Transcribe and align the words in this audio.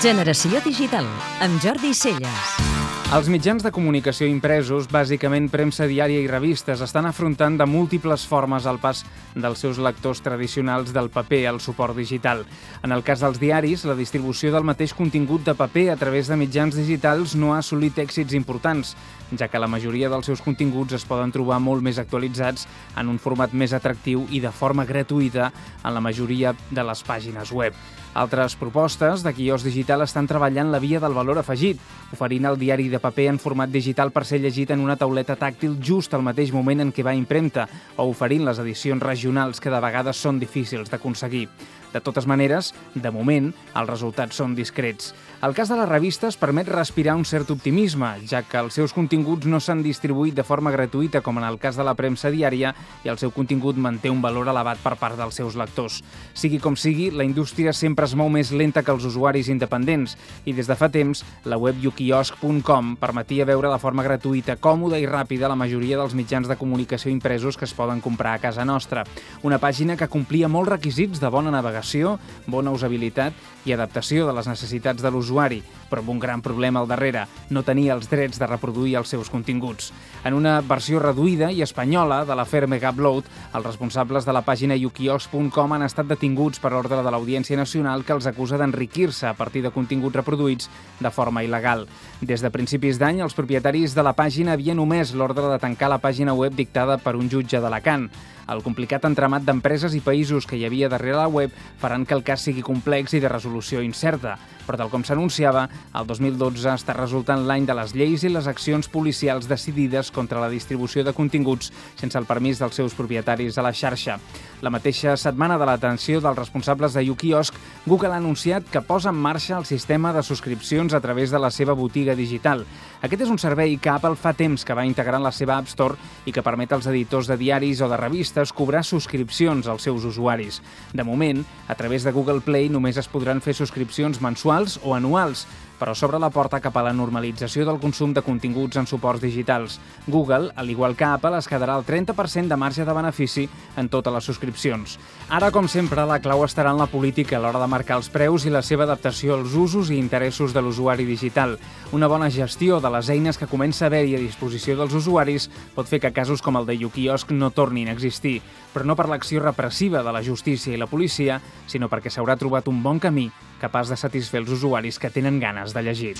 Generació 0.00 0.62
Digital, 0.64 1.04
amb 1.44 1.60
Jordi 1.60 1.92
Celles. 1.92 2.79
Els 3.10 3.26
mitjans 3.26 3.64
de 3.66 3.72
comunicació 3.74 4.28
impresos, 4.30 4.84
bàsicament 4.86 5.48
premsa 5.50 5.88
diària 5.90 6.20
i 6.22 6.28
revistes, 6.30 6.78
estan 6.84 7.08
afrontant 7.08 7.56
de 7.58 7.66
múltiples 7.66 8.22
formes 8.22 8.68
el 8.70 8.78
pas 8.78 9.00
dels 9.34 9.64
seus 9.64 9.80
lectors 9.82 10.20
tradicionals 10.22 10.92
del 10.94 11.10
paper 11.10 11.40
al 11.50 11.58
suport 11.58 11.98
digital. 11.98 12.44
En 12.86 12.94
el 12.94 13.02
cas 13.02 13.18
dels 13.26 13.42
diaris, 13.42 13.82
la 13.82 13.98
distribució 13.98 14.54
del 14.54 14.68
mateix 14.68 14.94
contingut 14.94 15.42
de 15.42 15.56
paper 15.58 15.88
a 15.90 15.98
través 15.98 16.30
de 16.30 16.38
mitjans 16.38 16.78
digitals 16.78 17.34
no 17.34 17.50
ha 17.50 17.58
assolit 17.64 17.98
èxits 17.98 18.38
importants, 18.38 18.94
ja 19.34 19.50
que 19.50 19.58
la 19.58 19.66
majoria 19.66 20.10
dels 20.10 20.30
seus 20.30 20.42
continguts 20.46 20.94
es 20.94 21.06
poden 21.06 21.34
trobar 21.34 21.58
molt 21.58 21.82
més 21.82 21.98
actualitzats 21.98 22.68
en 22.94 23.10
un 23.10 23.18
format 23.18 23.50
més 23.50 23.74
atractiu 23.74 24.28
i 24.30 24.38
de 24.38 24.54
forma 24.54 24.86
gratuïta 24.86 25.50
en 25.82 25.98
la 25.98 26.04
majoria 26.04 26.54
de 26.70 26.86
les 26.86 27.02
pàgines 27.02 27.50
web. 27.50 27.74
Altres 28.14 28.56
propostes 28.58 29.22
de 29.22 29.30
quios 29.34 29.62
digital 29.62 30.02
estan 30.02 30.26
treballant 30.26 30.72
la 30.72 30.80
via 30.82 30.98
del 30.98 31.14
valor 31.14 31.38
afegit, 31.38 31.78
oferint 32.10 32.48
el 32.50 32.58
diari 32.58 32.88
de 32.90 32.98
paper 33.00 33.26
en 33.32 33.40
format 33.42 33.72
digital 33.72 34.12
per 34.14 34.26
ser 34.28 34.38
llegit 34.40 34.70
en 34.70 34.84
una 34.84 34.96
tauleta 35.00 35.36
tàctil 35.40 35.78
just 35.82 36.14
al 36.14 36.22
mateix 36.26 36.52
moment 36.52 36.84
en 36.84 36.94
què 36.94 37.04
va 37.06 37.16
impremta, 37.16 37.66
o 37.96 38.06
oferint 38.12 38.44
les 38.46 38.62
edicions 38.62 39.02
regionals 39.02 39.60
que 39.60 39.72
de 39.72 39.82
vegades 39.82 40.20
són 40.20 40.38
difícils 40.38 40.92
d'aconseguir. 40.92 41.46
De 41.92 42.00
totes 42.00 42.26
maneres, 42.26 42.70
de 42.94 43.10
moment, 43.10 43.50
els 43.74 43.90
resultats 43.90 44.38
són 44.38 44.54
discrets. 44.54 45.10
El 45.42 45.54
cas 45.56 45.70
de 45.72 45.76
les 45.78 45.88
revistes 45.88 46.36
permet 46.38 46.68
respirar 46.70 47.16
un 47.18 47.24
cert 47.26 47.50
optimisme, 47.50 48.12
ja 48.30 48.42
que 48.46 48.60
els 48.60 48.76
seus 48.78 48.94
continguts 48.94 49.48
no 49.50 49.58
s'han 49.58 49.82
distribuït 49.82 50.36
de 50.36 50.44
forma 50.46 50.70
gratuïta 50.70 51.22
com 51.24 51.40
en 51.40 51.46
el 51.48 51.58
cas 51.58 51.78
de 51.80 51.86
la 51.86 51.96
premsa 51.98 52.30
diària 52.30 52.74
i 53.02 53.10
el 53.10 53.18
seu 53.18 53.32
contingut 53.34 53.80
manté 53.80 54.12
un 54.12 54.22
valor 54.22 54.52
elevat 54.52 54.78
per 54.84 54.94
part 55.00 55.18
dels 55.18 55.40
seus 55.40 55.56
lectors. 55.58 55.98
Sigui 56.34 56.60
com 56.62 56.76
sigui, 56.76 57.10
la 57.10 57.26
indústria 57.26 57.72
sempre 57.74 58.06
es 58.06 58.14
mou 58.14 58.30
més 58.30 58.52
lenta 58.52 58.84
que 58.84 58.94
els 58.94 59.08
usuaris 59.08 59.50
independents 59.50 60.16
i 60.44 60.54
des 60.54 60.70
de 60.70 60.78
fa 60.78 60.90
temps 60.92 61.24
la 61.44 61.58
web 61.58 61.80
yukiosc.com 61.82 62.89
permetia 62.96 63.44
veure 63.44 63.70
de 63.70 63.78
forma 63.78 64.02
gratuïta, 64.02 64.56
còmoda 64.56 64.98
i 64.98 65.06
ràpida 65.06 65.48
la 65.50 65.58
majoria 65.58 65.98
dels 66.00 66.14
mitjans 66.18 66.48
de 66.48 66.56
comunicació 66.56 67.10
impresos 67.12 67.58
que 67.58 67.66
es 67.68 67.74
poden 67.74 68.00
comprar 68.00 68.34
a 68.34 68.42
casa 68.42 68.64
nostra. 68.64 69.04
Una 69.42 69.60
pàgina 69.60 69.96
que 69.96 70.08
complia 70.08 70.48
molts 70.48 70.72
requisits 70.72 71.20
de 71.20 71.28
bona 71.28 71.52
navegació 71.54 72.16
bona 72.46 72.72
usabilitat 72.72 73.34
i 73.68 73.74
adaptació 73.74 74.26
de 74.26 74.32
les 74.34 74.48
necessitats 74.48 75.02
de 75.04 75.10
l'usuari, 75.12 75.60
però 75.90 76.00
amb 76.00 76.14
un 76.14 76.20
gran 76.22 76.40
problema 76.40 76.80
al 76.80 76.88
darrere, 76.88 77.26
no 77.50 77.62
tenia 77.62 77.92
els 77.92 78.08
drets 78.08 78.40
de 78.40 78.48
reproduir 78.48 78.96
els 78.96 79.10
seus 79.12 79.28
continguts. 79.28 79.92
En 80.24 80.34
una 80.34 80.60
versió 80.64 81.00
reduïda 81.02 81.50
i 81.52 81.60
espanyola 81.62 82.22
de 82.24 82.36
l'afer 82.36 82.66
Megupload, 82.70 83.28
els 83.54 83.66
responsables 83.66 84.24
de 84.24 84.32
la 84.32 84.44
pàgina 84.46 84.78
yukios.com 84.80 85.76
han 85.76 85.84
estat 85.84 86.08
detinguts 86.08 86.60
per 86.60 86.72
ordre 86.72 87.02
de 87.02 87.12
l'Audiència 87.12 87.58
Nacional 87.60 88.04
que 88.04 88.16
els 88.16 88.26
acusa 88.30 88.58
d'enriquir-se 88.60 89.28
a 89.28 89.34
partir 89.36 89.62
de 89.62 89.74
continguts 89.74 90.16
reproduïts 90.16 90.70
de 91.00 91.10
forma 91.12 91.44
il·legal. 91.44 91.86
Des 92.20 92.40
de 92.40 92.50
principis 92.50 92.79
d'any, 92.80 93.20
els 93.20 93.34
propietaris 93.36 93.92
de 93.92 94.02
la 94.02 94.14
pàgina 94.16 94.54
havien 94.56 94.78
omès 94.80 95.12
l'ordre 95.12 95.50
de 95.52 95.58
tancar 95.60 95.90
la 95.92 96.00
pàgina 96.00 96.32
web 96.32 96.54
dictada 96.56 96.96
per 96.96 97.16
un 97.18 97.28
jutge 97.28 97.60
d'Alacant. 97.60 98.08
El 98.50 98.64
complicat 98.66 99.04
entramat 99.06 99.44
d'empreses 99.46 99.92
i 99.94 100.00
països 100.02 100.46
que 100.48 100.56
hi 100.58 100.64
havia 100.66 100.88
darrere 100.90 101.20
la 101.20 101.28
web 101.30 101.52
faran 101.78 102.02
que 102.06 102.16
el 102.16 102.24
cas 102.26 102.42
sigui 102.42 102.64
complex 102.66 103.14
i 103.14 103.20
de 103.22 103.28
resolució 103.30 103.82
incerta. 103.84 104.38
Però 104.66 104.78
tal 104.78 104.90
com 104.90 105.04
s'anunciava, 105.06 105.68
el 105.94 106.06
2012 106.08 106.72
està 106.72 106.96
resultant 106.96 107.44
l'any 107.46 107.68
de 107.68 107.76
les 107.78 107.94
lleis 107.94 108.24
i 108.26 108.32
les 108.32 108.48
accions 108.50 108.88
policials 108.90 109.46
decidides 109.50 110.10
contra 110.10 110.42
la 110.42 110.50
distribució 110.50 111.04
de 111.06 111.14
continguts 111.14 111.70
sense 112.00 112.18
el 112.18 112.26
permís 112.26 112.58
dels 112.58 112.74
seus 112.74 112.96
propietaris 112.98 113.58
a 113.58 113.66
la 113.66 113.74
xarxa. 113.74 114.18
La 114.62 114.74
mateixa 114.74 115.14
setmana 115.16 115.58
de 115.58 115.70
l'atenció 115.70 116.18
dels 116.20 116.38
responsables 116.38 116.94
de 116.94 117.06
Yukiosc, 117.06 117.54
Google 117.86 118.14
ha 118.16 118.18
anunciat 118.18 118.66
que 118.66 118.82
posa 118.82 119.14
en 119.14 119.22
marxa 119.22 119.58
el 119.58 119.66
sistema 119.66 120.12
de 120.12 120.24
subscripcions 120.26 120.94
a 120.94 121.00
través 121.00 121.30
de 121.30 121.38
la 121.38 121.50
seva 121.54 121.78
botiga 121.78 122.18
digital. 122.60 122.88
Aquest 123.00 123.22
és 123.24 123.30
un 123.32 123.38
servei 123.40 123.78
que 123.80 123.88
Apple 123.88 124.16
fa 124.20 124.34
temps 124.36 124.60
que 124.64 124.74
va 124.76 124.84
integrar 124.84 125.16
en 125.16 125.24
la 125.24 125.32
seva 125.32 125.56
App 125.56 125.70
Store 125.72 125.96
i 126.28 126.34
que 126.36 126.44
permet 126.44 126.72
als 126.72 126.86
editors 126.90 127.30
de 127.30 127.38
diaris 127.40 127.80
o 127.80 127.88
de 127.88 127.96
revistes 127.96 128.52
cobrar 128.52 128.82
subscripcions 128.84 129.66
als 129.66 129.86
seus 129.88 130.04
usuaris. 130.04 130.60
De 130.92 131.04
moment, 131.04 131.40
a 131.68 131.74
través 131.74 132.04
de 132.04 132.12
Google 132.12 132.42
Play 132.44 132.68
només 132.68 133.00
es 133.00 133.08
podran 133.08 133.40
fer 133.40 133.54
subscripcions 133.56 134.20
mensuals 134.20 134.78
o 134.84 134.94
anuals, 134.94 135.46
però 135.80 135.94
s'obre 135.96 136.20
la 136.20 136.28
porta 136.28 136.60
cap 136.60 136.76
a 136.76 136.82
la 136.84 136.92
normalització 136.92 137.64
del 137.64 137.80
consum 137.80 138.12
de 138.12 138.20
continguts 138.22 138.76
en 138.76 138.86
suports 138.86 139.22
digitals. 139.24 139.78
Google, 140.06 140.52
al 140.54 140.68
igual 140.68 140.94
que 140.94 141.08
Apple, 141.08 141.38
es 141.38 141.48
quedarà 141.48 141.78
el 141.80 141.86
30% 141.88 142.52
de 142.52 142.58
marge 142.60 142.84
de 142.84 142.92
benefici 142.92 143.46
en 143.80 143.88
totes 143.88 144.12
les 144.12 144.28
subscripcions. 144.28 144.98
Ara, 145.30 145.48
com 145.50 145.66
sempre, 145.72 146.04
la 146.04 146.20
clau 146.20 146.44
estarà 146.44 146.74
en 146.74 146.82
la 146.82 146.90
política 146.92 147.38
a 147.38 147.40
l'hora 147.40 147.62
de 147.62 147.70
marcar 147.72 147.96
els 147.96 148.10
preus 148.12 148.44
i 148.44 148.52
la 148.52 148.60
seva 148.62 148.84
adaptació 148.84 149.38
als 149.38 149.56
usos 149.56 149.88
i 149.90 149.96
interessos 149.96 150.52
de 150.52 150.60
l'usuari 150.60 151.08
digital. 151.08 151.56
Una 151.96 152.10
bona 152.12 152.28
gestió 152.30 152.80
de 152.80 152.90
les 152.92 153.08
eines 153.08 153.40
que 153.40 153.48
comença 153.48 153.86
a 153.86 153.88
haver-hi 153.88 154.18
a 154.18 154.22
disposició 154.22 154.76
dels 154.76 154.94
usuaris 154.94 155.48
pot 155.74 155.88
fer 155.88 156.02
que 156.04 156.12
casos 156.12 156.44
com 156.44 156.60
el 156.60 156.68
de 156.68 156.76
Yukiosc 156.76 157.32
no 157.32 157.50
tornin 157.56 157.88
a 157.88 157.96
existir, 157.96 158.42
però 158.74 158.84
no 158.84 158.98
per 158.98 159.08
l'acció 159.08 159.40
repressiva 159.40 160.04
de 160.04 160.12
la 160.12 160.22
justícia 160.22 160.74
i 160.74 160.80
la 160.80 160.90
policia, 160.90 161.40
sinó 161.66 161.88
perquè 161.88 162.12
s'haurà 162.12 162.36
trobat 162.36 162.68
un 162.68 162.82
bon 162.84 163.00
camí 163.00 163.30
capaç 163.60 163.92
de 163.92 164.00
satisfer 164.00 164.40
els 164.42 164.50
usuaris 164.56 164.98
que 164.98 165.12
tenen 165.12 165.38
ganes 165.42 165.76
de 165.76 165.84
llegir. 165.84 166.16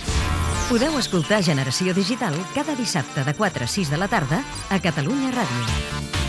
Podeu 0.71 1.01
escoltar 1.01 1.43
Generació 1.43 1.97
Digital 1.97 2.37
cada 2.55 2.77
dissabte 2.79 3.25
de 3.27 3.35
4 3.35 3.67
a 3.67 3.75
6 3.75 3.91
de 3.91 3.99
la 3.99 4.13
tarda 4.13 4.45
a 4.71 4.79
Catalunya 4.79 5.35
Ràdio. 5.35 6.20